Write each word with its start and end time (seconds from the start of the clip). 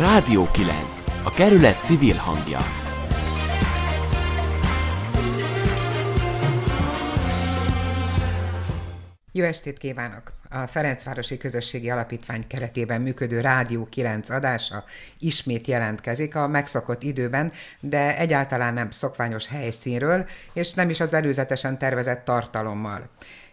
Rádió 0.00 0.48
9. 0.52 0.74
A 1.24 1.30
kerület 1.30 1.84
civil 1.84 2.14
hangja. 2.14 2.58
Jó 9.32 9.44
estét 9.44 9.78
kívánok! 9.78 10.32
A 10.50 10.66
Ferencvárosi 10.66 11.36
Közösségi 11.36 11.90
Alapítvány 11.90 12.46
keretében 12.46 13.00
működő 13.00 13.40
Rádió 13.40 13.86
9 13.90 14.30
adása 14.30 14.84
ismét 15.18 15.66
jelentkezik 15.66 16.36
a 16.36 16.48
megszokott 16.48 17.02
időben, 17.02 17.52
de 17.80 18.18
egyáltalán 18.18 18.74
nem 18.74 18.90
szokványos 18.90 19.48
helyszínről, 19.48 20.26
és 20.52 20.74
nem 20.74 20.90
is 20.90 21.00
az 21.00 21.12
előzetesen 21.12 21.78
tervezett 21.78 22.24
tartalommal. 22.24 23.08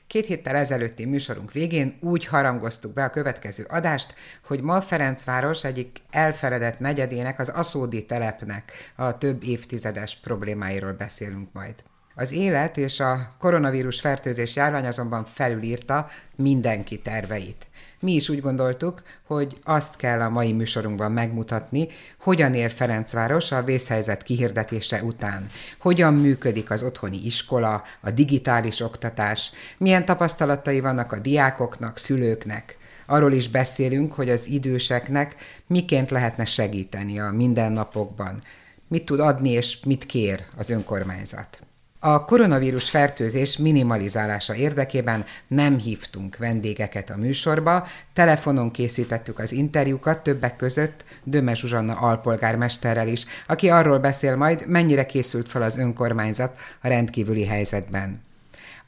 Két 0.08 0.26
héttel 0.26 0.56
ezelőtti 0.56 1.06
műsorunk 1.06 1.52
végén 1.52 1.98
úgy 2.02 2.26
harangoztuk 2.26 2.94
be 2.94 3.04
a 3.04 3.10
következő 3.10 3.66
adást, 3.70 4.16
hogy 4.48 4.62
ma 4.62 4.82
Ferencváros 4.82 5.64
egyik 5.64 6.02
elfeledett 6.12 6.80
negyedének, 6.80 7.40
az 7.40 7.50
Aszódi 7.50 8.06
telepnek 8.06 8.72
a 8.96 9.18
több 9.18 9.44
évtizedes 9.44 10.16
problémáiról 10.16 10.94
beszélünk 10.94 11.50
majd. 11.54 11.76
Az 12.16 12.32
élet 12.32 12.78
és 12.78 13.00
a 13.00 13.36
koronavírus 13.40 14.00
fertőzés 14.00 14.56
járvány 14.56 14.86
azonban 14.86 15.26
felülírta 15.26 16.10
mindenki 16.36 17.02
terveit. 17.02 17.68
Mi 18.06 18.14
is 18.14 18.30
úgy 18.30 18.42
gondoltuk, 18.42 19.02
hogy 19.24 19.58
azt 19.64 19.96
kell 19.96 20.22
a 20.22 20.30
mai 20.30 20.52
műsorunkban 20.52 21.12
megmutatni, 21.12 21.88
hogyan 22.20 22.54
ér 22.54 22.72
Ferencváros 22.72 23.52
a 23.52 23.64
vészhelyzet 23.64 24.24
kihirdetése 24.24 25.04
után, 25.04 25.50
hogyan 25.80 26.14
működik 26.14 26.72
az 26.72 26.84
otthoni 26.84 27.26
iskola, 27.26 27.84
a 28.02 28.12
digitális 28.12 28.80
oktatás, 28.80 29.52
milyen 29.78 30.06
tapasztalatai 30.06 30.80
vannak 30.80 31.12
a 31.12 31.20
diákoknak, 31.20 31.98
szülőknek. 31.98 32.78
Arról 33.06 33.34
is 33.34 33.50
beszélünk, 33.50 34.14
hogy 34.14 34.30
az 34.30 34.48
időseknek 34.48 35.36
miként 35.68 36.12
lehetne 36.12 36.46
segíteni 36.46 37.20
a 37.20 37.32
mindennapokban, 37.32 38.44
mit 38.88 39.06
tud 39.06 39.20
adni 39.20 39.50
és 39.50 39.84
mit 39.84 40.06
kér 40.06 40.46
az 40.58 40.70
önkormányzat. 40.70 41.60
A 42.08 42.26
koronavírus 42.26 42.90
fertőzés 42.90 43.58
minimalizálása 43.58 44.56
érdekében 44.56 45.26
nem 45.48 45.78
hívtunk 45.78 46.38
vendégeket 46.38 47.10
a 47.10 47.18
műsorba, 47.18 47.88
telefonon 48.14 48.72
készítettük 48.72 49.40
az 49.40 49.52
interjúkat, 49.52 50.24
többek 50.24 50.56
között 50.56 51.06
Döme 51.24 51.56
Zsuzsanna 51.56 51.94
alpolgármesterrel 51.94 53.08
is, 53.08 53.26
aki 53.48 53.70
arról 53.70 54.00
beszél 54.00 54.36
majd, 54.36 54.68
mennyire 54.68 55.06
készült 55.06 55.50
fel 55.50 55.62
az 55.62 55.78
önkormányzat 55.78 56.58
a 56.82 56.88
rendkívüli 56.88 57.46
helyzetben. 57.46 58.24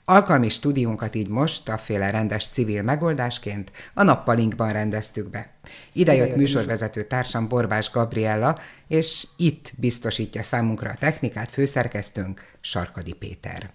Alkalmi 0.09 0.49
stúdiónkat 0.49 1.15
így 1.15 1.27
most, 1.27 1.69
a 1.69 1.77
féle 1.77 2.11
rendes 2.11 2.47
civil 2.47 2.83
megoldásként 2.83 3.71
a 3.93 4.03
nappalinkban 4.03 4.71
rendeztük 4.71 5.29
be. 5.29 5.49
Ide 5.93 6.15
jött 6.15 6.35
műsorvezető 6.35 7.03
társam 7.03 7.47
Borbás 7.47 7.91
Gabriella, 7.91 8.59
és 8.87 9.27
itt 9.37 9.73
biztosítja 9.77 10.43
számunkra 10.43 10.89
a 10.89 10.95
technikát 10.99 11.51
főszerkesztőnk 11.51 12.41
Sarkadi 12.59 13.13
Péter. 13.13 13.71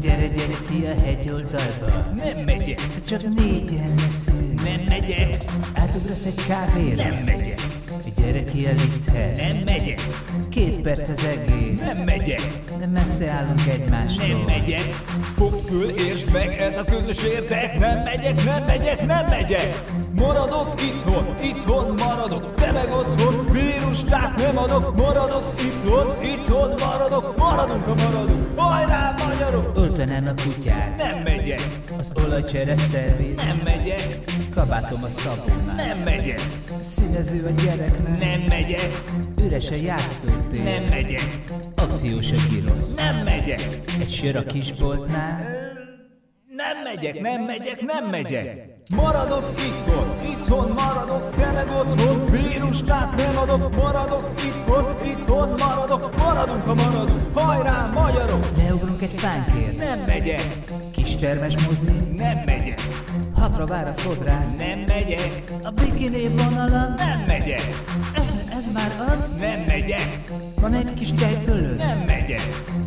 Gyere, 0.00 0.26
gyere 0.26 0.58
ki 0.68 0.86
a 0.86 1.00
hegyoldalba 1.00 2.12
Nem 2.16 2.44
megyek. 2.44 3.04
Csak 3.04 3.34
négyen 3.34 3.94
leszünk 3.94 4.62
Nem 4.62 4.80
megyek. 4.88 5.44
Átugrasz 5.74 6.24
egy 6.24 6.46
kávéra. 6.46 7.08
Nem 7.08 7.24
megyek 7.24 7.79
Gyere 8.16 8.44
ki 8.44 8.66
a 8.66 8.70
lifthez 8.70 9.38
Nem 9.38 9.62
megyek. 9.64 10.00
Két 10.48 10.80
perc 10.80 11.08
az 11.08 11.24
egész. 11.24 11.94
Nem 11.94 12.04
megyek. 12.04 12.40
De 12.78 12.86
messze 12.86 13.30
állunk 13.30 13.66
egymástól 13.66 14.26
Nem 14.26 14.40
megyek. 14.40 14.82
Fogd 15.36 15.66
föl, 15.68 15.88
értsd 15.88 16.32
meg, 16.32 16.60
ez 16.60 16.76
a 16.76 16.84
közös 16.84 17.22
érdek 17.22 17.78
Nem 17.78 18.02
megyek, 18.02 18.44
nem 18.44 18.64
megyek, 18.64 19.06
nem 19.06 19.26
megyek. 19.28 19.82
Maradok 20.14 20.74
itthon, 20.82 21.34
itthon 21.42 21.94
maradok. 21.98 22.54
Te 22.54 22.72
meg 22.72 22.90
otthon, 22.90 23.46
vírus, 23.52 24.04
tehát 24.04 24.36
nem 24.36 24.58
adok. 24.58 24.96
Maradok 24.96 25.52
itthon, 25.60 26.22
itthon 26.22 26.74
maradok. 26.78 27.36
Maradunk, 27.36 27.84
ha 27.88 27.94
maradunk, 27.94 28.56
Öltenem 30.00 30.34
a 30.36 30.42
kutyát 30.42 30.96
Nem 30.96 31.22
megyek, 31.22 31.62
Az 31.98 32.12
olajcsere 32.24 32.76
szerviz 32.76 33.36
nem 33.36 33.60
megyek, 33.64 34.18
Kabátom 34.54 35.04
a 35.04 35.08
szabónál 35.08 35.74
nem 35.76 35.98
megyek. 35.98 36.40
Színező 36.80 37.44
a 37.46 37.50
gyereknek. 37.50 38.18
Nem 38.18 38.40
megyek, 38.48 39.00
Üres 39.42 39.70
a 39.70 39.74
játszótér. 39.74 40.62
Nem 40.62 40.84
megyek, 40.84 41.40
Akciós 41.74 42.32
a 42.32 42.36
girosz 42.50 42.94
nem 42.94 43.22
megyek. 43.24 43.68
Egy 44.00 44.10
sör 44.10 44.36
a 44.36 44.42
kisboltnál 44.42 45.40
Nem 46.56 46.82
megyek, 46.84 47.20
nem 47.20 47.42
megyek, 47.42 47.80
nem 47.80 48.04
megyek. 48.10 48.68
Maradok 48.96 49.50
itthon, 49.50 50.30
itthon 50.30 50.72
maradok, 50.72 51.34
te 51.34 51.52
meg 51.52 51.68
otthon. 51.78 52.26
Vírus, 52.30 52.82
tehát 52.82 53.16
nem 53.16 53.38
adok, 53.38 53.76
maradok 53.76 54.30
itthon, 54.44 54.84
itthon 55.04 55.48
maradok. 55.58 56.16
Maradunk, 56.16 56.60
ha 56.60 56.74
maradunk, 56.74 57.38
hajrá 57.38 57.90
magyarok. 57.94 58.46
Leugrunk 58.56 59.02
egy 59.02 59.10
fánkért 59.16 59.69
megyek, 60.20 60.58
Kis 60.92 61.16
termes 61.16 61.66
mozi 61.66 61.84
nem 62.16 62.42
megyek, 62.44 62.80
Hatra 63.34 63.66
vár 63.66 63.86
a 63.86 64.00
fodrász 64.00 64.56
nem 64.56 64.78
megyek, 64.86 65.42
A 65.62 65.70
bikini 65.70 66.28
vonalon 66.28 66.94
nem 66.96 67.20
megyek, 67.26 67.82
Ez 68.52 68.72
már 68.72 69.06
az 69.12 69.30
nem 69.38 69.60
megyek, 69.60 70.20
Van 70.60 70.74
egy 70.74 70.94
kis 70.94 71.12
tej 71.12 71.38
fölött. 71.46 71.78
Nem 71.78 71.98
megyek 71.98 72.42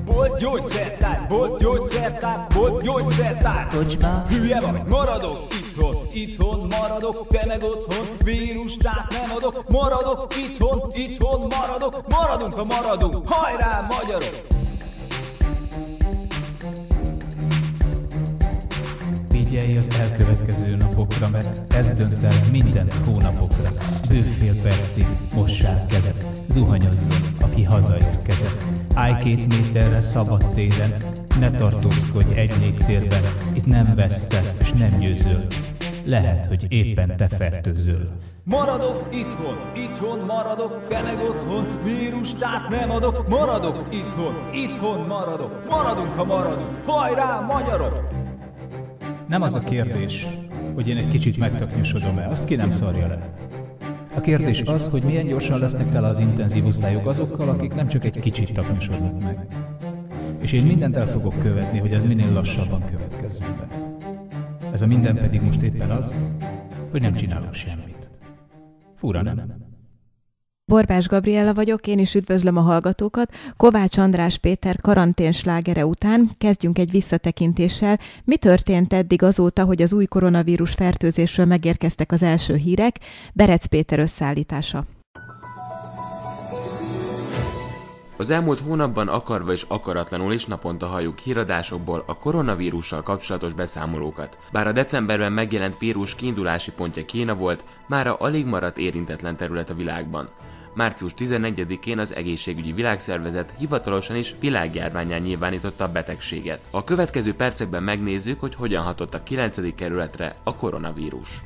Volt 0.05 0.39
gyógyszertár, 0.39 1.25
volt 1.29 1.61
gyógyszertár, 1.61 2.45
volt 2.53 2.83
gyógyszertár. 2.83 3.67
Kocsma. 3.67 4.23
Hülye 4.29 4.59
vagy, 4.59 4.83
maradok 4.83 5.37
itthon, 5.51 5.95
itthon 6.11 6.67
maradok, 6.79 7.27
te 7.27 7.45
meg 7.47 7.63
otthon, 7.63 8.05
vírus, 8.23 8.77
tehát 8.77 9.11
nem 9.11 9.35
adok, 9.35 9.69
maradok 9.69 10.35
itthon, 10.37 10.81
itthon 10.91 11.53
maradok, 11.59 12.07
maradunk, 12.07 12.53
ha 12.53 12.63
maradunk, 12.65 13.29
hajrá 13.29 13.87
magyarok! 13.89 14.52
Figyelj 19.53 19.77
az 19.77 19.87
elkövetkező 19.99 20.75
napokra, 20.75 21.29
mert 21.29 21.73
ez 21.73 21.91
dönt 21.91 22.23
el 22.23 22.33
minden 22.51 22.87
hónapokra. 23.05 23.69
Bőfél 24.07 24.61
percig 24.61 25.07
mossál 25.35 25.85
kezet, 25.85 26.25
zuhanyozzon, 26.49 27.21
aki 27.41 27.63
hazaérkezett. 27.63 28.63
Állj 28.93 29.23
két 29.23 29.47
méterre 29.47 30.01
szabad 30.01 30.53
téren, 30.53 30.93
ne 31.39 31.51
tartózkodj 31.51 32.33
egy 32.39 32.53
légtérben, 32.59 33.21
itt 33.55 33.65
nem 33.65 33.95
vesztesz 33.95 34.55
és 34.59 34.71
nem 34.71 34.99
győzöl. 34.99 35.41
Lehet, 36.05 36.45
hogy 36.45 36.65
éppen 36.69 37.17
te 37.17 37.27
fertőzöl. 37.27 38.09
Maradok 38.43 39.07
itthon, 39.11 39.57
itthon 39.75 40.19
maradok, 40.19 40.87
te 40.87 41.01
meg 41.01 41.19
otthon, 41.19 41.79
vírus, 41.83 42.33
tehát 42.33 42.69
nem 42.69 42.91
adok, 42.91 43.27
maradok 43.27 43.87
itthon, 43.91 44.49
itthon 44.53 44.99
maradok, 45.07 45.69
maradunk, 45.69 46.13
ha 46.13 46.23
maradunk, 46.23 46.85
hajrá 46.85 47.39
magyarok! 47.39 48.23
Nem 49.33 49.41
az 49.41 49.55
a 49.55 49.59
kérdés, 49.59 50.27
hogy 50.73 50.87
én 50.87 50.97
egy 50.97 51.07
kicsit 51.07 51.37
megtaknyosodom-e, 51.37 52.27
azt 52.27 52.45
ki 52.45 52.55
nem 52.55 52.69
szarja 52.69 53.07
le. 53.07 53.33
A 54.15 54.21
kérdés 54.21 54.61
az, 54.61 54.87
hogy 54.87 55.03
milyen 55.03 55.27
gyorsan 55.27 55.59
lesznek 55.59 55.91
tele 55.91 56.07
az 56.07 56.19
intenzív 56.19 56.65
osztályok 56.65 57.07
azokkal, 57.07 57.49
akik 57.49 57.73
nem 57.73 57.87
csak 57.87 58.05
egy 58.05 58.19
kicsit 58.19 58.53
taknyosodnak 58.53 59.21
meg. 59.21 59.47
És 60.39 60.51
én 60.51 60.65
mindent 60.65 60.95
el 60.95 61.07
fogok 61.07 61.39
követni, 61.39 61.79
hogy 61.79 61.93
ez 61.93 62.03
minél 62.03 62.31
lassabban 62.31 62.85
következzen 62.85 63.47
be. 63.59 63.67
Ez 64.71 64.81
a 64.81 64.85
minden 64.85 65.15
pedig 65.15 65.41
most 65.41 65.61
éppen 65.61 65.89
az, 65.89 66.13
hogy 66.91 67.01
nem 67.01 67.13
csinálok 67.13 67.53
semmit. 67.53 68.09
Fura, 68.95 69.21
nem? 69.21 69.62
Borbás 70.65 71.07
Gabriella 71.07 71.53
vagyok, 71.53 71.87
én 71.87 71.99
is 71.99 72.15
üdvözlöm 72.15 72.57
a 72.57 72.61
hallgatókat. 72.61 73.35
Kovács 73.57 73.97
András 73.97 74.37
Péter 74.37 74.81
karantén 74.81 75.31
slágere 75.31 75.85
után 75.85 76.31
kezdjünk 76.37 76.77
egy 76.77 76.91
visszatekintéssel. 76.91 77.99
Mi 78.23 78.37
történt 78.37 78.93
eddig 78.93 79.23
azóta, 79.23 79.63
hogy 79.63 79.81
az 79.81 79.93
új 79.93 80.05
koronavírus 80.05 80.73
fertőzésről 80.73 81.45
megérkeztek 81.45 82.11
az 82.11 82.23
első 82.23 82.55
hírek? 82.55 82.99
Berec 83.33 83.65
Péter 83.65 83.99
összeállítása. 83.99 84.85
Az 88.17 88.29
elmúlt 88.29 88.59
hónapban 88.59 89.07
akarva 89.07 89.51
és 89.51 89.65
akaratlanul 89.67 90.33
is 90.33 90.45
naponta 90.45 90.85
halljuk 90.85 91.19
híradásokból 91.19 92.03
a 92.07 92.17
koronavírussal 92.17 93.03
kapcsolatos 93.03 93.53
beszámolókat. 93.53 94.37
Bár 94.51 94.67
a 94.67 94.71
decemberben 94.71 95.31
megjelent 95.31 95.77
vírus 95.77 96.15
kiindulási 96.15 96.71
pontja 96.71 97.05
Kína 97.05 97.35
volt, 97.35 97.63
mára 97.87 98.13
alig 98.13 98.45
maradt 98.45 98.77
érintetlen 98.77 99.35
terület 99.35 99.69
a 99.69 99.73
világban. 99.75 100.29
Március 100.73 101.13
14-én 101.17 101.99
az 101.99 102.15
Egészségügyi 102.15 102.71
Világszervezet 102.71 103.53
hivatalosan 103.57 104.15
is 104.15 104.35
világjárványán 104.39 105.21
nyilvánította 105.21 105.83
a 105.83 105.91
betegséget. 105.91 106.59
A 106.71 106.83
következő 106.83 107.33
percekben 107.33 107.83
megnézzük, 107.83 108.39
hogy 108.39 108.55
hogyan 108.55 108.83
hatott 108.83 109.13
a 109.13 109.23
9. 109.23 109.75
kerületre 109.75 110.35
a 110.43 110.55
koronavírus. 110.55 111.41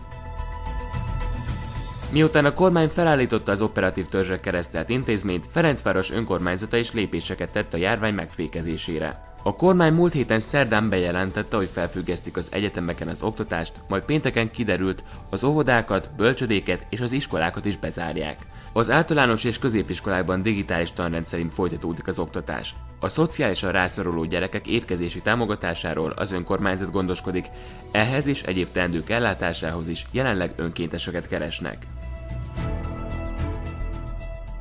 Miután 2.12 2.46
a 2.46 2.54
kormány 2.54 2.88
felállította 2.88 3.52
az 3.52 3.62
operatív 3.62 4.08
törzsek 4.08 4.40
keresztelt 4.40 4.90
intézményt, 4.90 5.46
Ferencváros 5.52 6.12
önkormányzata 6.12 6.78
is 6.78 6.92
lépéseket 6.92 7.52
tett 7.52 7.74
a 7.74 7.78
járvány 7.78 8.14
megfékezésére. 8.14 9.36
A 9.44 9.56
kormány 9.56 9.94
múlt 9.94 10.14
héten 10.14 10.40
szerdán 10.40 10.90
bejelentette, 10.90 11.58
hogy 11.58 11.70
felfüggesztik 11.70 12.38
az 12.38 12.48
egyetemeken 12.52 13.08
az 13.08 13.22
oktatást, 13.22 13.74
majd 13.88 14.04
pénteken 14.04 14.52
kiderült, 14.52 15.04
az 15.30 15.44
óvodákat, 15.44 16.10
bölcsödéket 16.18 16.86
és 16.90 17.02
az 17.02 17.12
iskolákat 17.12 17.66
is 17.66 17.78
bezárják. 17.78 18.38
Az 18.74 18.90
általános 18.90 19.44
és 19.44 19.60
középiskolákban 19.60 20.42
digitális 20.42 20.92
tanrend 20.92 21.28
szerint 21.28 21.54
folytatódik 21.54 22.08
az 22.08 22.20
oktatás. 22.20 22.76
A 23.00 23.08
szociálisan 23.08 23.72
rászoruló 23.72 24.24
gyerekek 24.24 24.68
étkezési 24.68 25.22
támogatásáról 25.22 26.12
az 26.12 26.32
önkormányzat 26.32 26.92
gondoskodik, 26.92 27.46
ehhez 27.92 28.26
és 28.26 28.44
egyéb 28.44 28.68
teendők 28.72 29.10
ellátásához 29.10 29.88
is 29.88 30.06
jelenleg 30.12 30.54
önkénteseket 30.56 31.28
keresnek. 31.28 31.88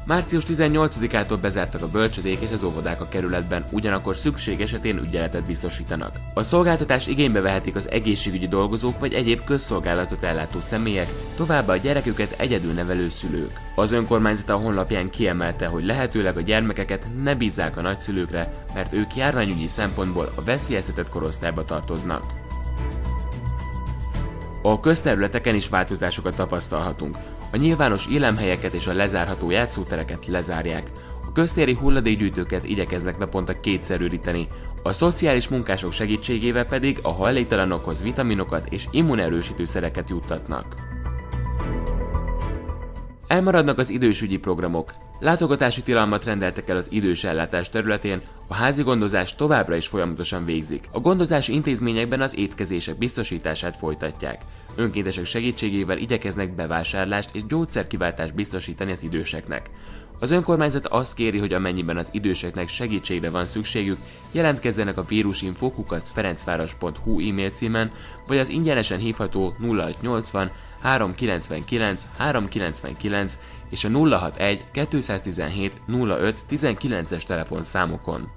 Március 0.06 0.44
18-ától 0.49 1.38
bezártak 1.41 1.82
a 1.82 1.88
bölcsödék 1.88 2.41
és 2.41 2.53
az 2.53 2.62
óvodák 2.62 3.00
a 3.00 3.08
kerületben, 3.08 3.64
ugyanakkor 3.70 4.17
szükség 4.17 4.61
esetén 4.61 4.99
ügyeletet 4.99 5.47
biztosítanak. 5.47 6.17
A 6.35 6.43
szolgáltatás 6.43 7.06
igénybe 7.06 7.41
vehetik 7.41 7.75
az 7.75 7.91
egészségügyi 7.91 8.49
dolgozók 8.49 8.99
vagy 8.99 9.12
egyéb 9.12 9.44
közszolgálatot 9.44 10.23
ellátó 10.23 10.61
személyek, 10.61 11.08
továbbá 11.37 11.73
a 11.73 11.76
gyereküket 11.76 12.35
egyedül 12.38 12.73
nevelő 12.73 13.08
szülők. 13.08 13.61
Az 13.75 13.93
önkormányzat 13.93 14.49
a 14.49 14.56
honlapján 14.56 15.11
kiemelte, 15.11 15.67
hogy 15.67 15.85
lehetőleg 15.85 16.37
a 16.37 16.41
gyermekeket 16.41 17.06
ne 17.23 17.35
bízzák 17.35 17.76
a 17.76 17.82
nagyszülőkre, 17.82 18.50
mert 18.75 18.93
ők 18.93 19.17
járványügyi 19.17 19.67
szempontból 19.67 20.29
a 20.35 20.43
veszélyeztetett 20.43 21.09
korosztályba 21.09 21.64
tartoznak. 21.64 22.46
A 24.67 24.81
közterületeken 24.81 25.55
is 25.55 25.69
változásokat 25.69 26.37
tapasztalhatunk. 26.37 27.17
A 27.53 27.57
nyilvános 27.57 28.07
élemhelyeket 28.07 28.73
és 28.73 28.87
a 28.87 28.93
lezárható 28.93 29.51
játszótereket 29.51 30.27
lezárják. 30.27 30.91
A 31.27 31.33
köztéri 31.33 31.75
hulladékgyűjtőket 31.75 32.65
igyekeznek 32.65 33.19
naponta 33.19 33.61
kétszerűríteni, 33.61 34.49
a 34.83 34.93
szociális 34.93 35.49
munkások 35.49 35.93
segítségével 35.93 36.67
pedig 36.67 36.99
a 37.03 37.09
hajléktalanokhoz 37.09 38.03
vitaminokat 38.03 38.67
és 38.71 38.87
immunerősítő 38.91 39.65
szereket 39.65 40.11
juttatnak. 40.11 40.96
Elmaradnak 43.26 43.78
az 43.78 43.90
idősügyi 43.90 44.37
programok. 44.37 44.93
Látogatási 45.20 45.82
tilalmat 45.82 46.25
rendeltek 46.25 46.69
el 46.69 46.76
az 46.76 46.87
idős 46.90 47.25
ellátás 47.25 47.69
területén, 47.69 48.20
a 48.46 48.55
házi 48.55 48.82
gondozás 48.82 49.34
továbbra 49.34 49.76
is 49.76 49.87
folyamatosan 49.87 50.44
végzik. 50.44 50.84
A 50.93 51.00
gondozási 51.00 51.52
intézményekben 51.52 52.20
az 52.20 52.37
étkezések 52.37 52.99
biztosítását 52.99 53.76
folytatják. 53.76 54.40
Önkéntesek 54.75 55.25
segítségével 55.25 55.99
igyekeznek 55.99 56.55
bevásárlást 56.55 57.34
és 57.34 57.46
gyógyszerkiváltást 57.46 58.34
biztosítani 58.34 58.93
az 58.93 59.02
időseknek. 59.02 59.70
Az 60.19 60.31
önkormányzat 60.31 60.87
azt 60.87 61.14
kéri, 61.14 61.38
hogy 61.38 61.52
amennyiben 61.52 61.96
az 61.96 62.08
időseknek 62.11 62.69
segítségre 62.69 63.31
van 63.31 63.44
szükségük, 63.44 63.99
jelentkezzenek 64.31 64.99
a 64.99 65.05
vírusinfo.kukac 65.05 66.11
ferencváros.hu 66.11 67.20
e-mail 67.28 67.50
címen, 67.50 67.90
vagy 68.26 68.38
az 68.38 68.49
ingyenesen 68.49 68.99
hívható 68.99 69.55
0680 69.61 70.50
399 70.81 72.06
399 72.17 73.38
és 73.70 73.84
a 73.84 73.88
061 73.88 74.64
217 74.88 75.73
05 75.87 76.38
19-es 76.50 77.23
telefonszámokon. 77.23 78.31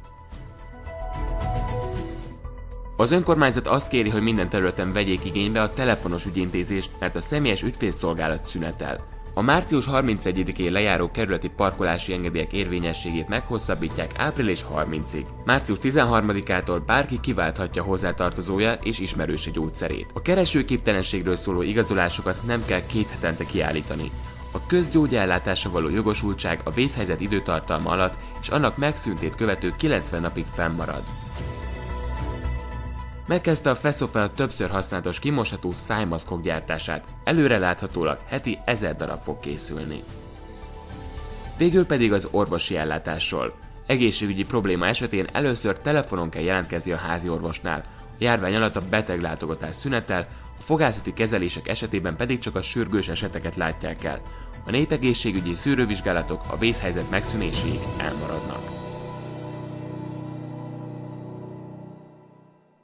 Az 2.98 3.12
önkormányzat 3.12 3.68
azt 3.68 3.88
kéri, 3.88 4.10
hogy 4.10 4.22
minden 4.22 4.50
területen 4.50 4.94
vegyék 4.94 5.26
igénybe 5.26 5.62
a 5.62 5.74
telefonos 5.74 6.26
ügyintézést, 6.26 6.92
mert 7.00 7.16
a 7.16 7.22
személyes 7.22 7.64
ügyfélszolgálat 7.64 8.46
szünetel. 8.46 9.19
A 9.40 9.42
március 9.42 9.86
31-én 9.92 10.72
lejáró 10.72 11.12
kerületi 11.12 11.48
parkolási 11.48 12.14
engedélyek 12.14 12.54
érvényességét 12.54 13.28
meghosszabbítják 13.28 14.12
április 14.18 14.66
30-ig. 14.76 15.26
Március 15.46 15.78
13-ától 15.82 16.82
bárki 16.86 17.20
kiválthatja 17.20 17.84
hozzátartozója 17.84 18.74
és 18.74 19.00
ismerőse 19.00 19.52
gyógyszerét. 19.52 20.12
A 20.14 20.22
keresőképtelenségről 20.22 21.36
szóló 21.36 21.62
igazolásokat 21.62 22.44
nem 22.46 22.66
kell 22.66 22.86
két 22.86 23.10
hetente 23.10 23.46
kiállítani. 23.46 24.12
A 24.52 24.66
közgyógyellátása 24.66 25.70
való 25.70 25.90
jogosultság 25.90 26.62
a 26.64 26.72
vészhelyzet 26.72 27.22
időtartalma 27.22 27.90
alatt 27.90 28.18
és 28.42 28.50
annak 28.50 28.78
megszűntét 28.78 29.36
követő 29.36 29.74
90 29.78 30.22
napig 30.22 30.46
fennmarad. 30.46 31.04
Megkezdte 33.30 33.70
a 33.70 33.76
Feszofel 33.76 34.34
többször 34.34 34.70
használatos 34.70 35.20
kimosható 35.20 35.72
szájmaszkok 35.72 36.42
gyártását, 36.42 37.04
előre 37.24 37.58
láthatólag 37.58 38.20
heti 38.28 38.60
1000 38.66 38.96
darab 38.96 39.22
fog 39.22 39.40
készülni. 39.40 40.04
Végül 41.58 41.86
pedig 41.86 42.14
az 42.14 42.28
orvosi 42.32 42.78
ellátásról. 42.78 43.54
Egészségügyi 43.86 44.44
probléma 44.44 44.88
esetén 44.88 45.28
először 45.34 45.78
telefonon 45.78 46.30
kell 46.30 46.42
jelentkezni 46.42 46.92
a 46.92 46.98
házi 46.98 47.30
orvosnál, 47.30 47.84
a 48.00 48.16
járvány 48.18 48.56
alatt 48.56 48.76
a 48.76 48.90
beteglátogatás 48.90 49.76
szünetel, 49.76 50.28
a 50.60 50.62
fogászati 50.62 51.14
kezelések 51.14 51.68
esetében 51.68 52.16
pedig 52.16 52.40
csak 52.40 52.56
a 52.56 52.62
sürgős 52.62 53.08
eseteket 53.08 53.56
látják 53.56 54.04
el. 54.04 54.22
A 54.66 54.72
népegészségügyi 54.72 55.56
szűrővizsgálatok 55.56 56.42
a 56.48 56.58
vészhelyzet 56.58 57.10
megszűnéséig 57.10 57.80
elmaradnak. 57.98 58.79